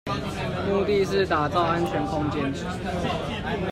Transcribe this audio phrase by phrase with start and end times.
[0.67, 2.51] 目的是打造安全空間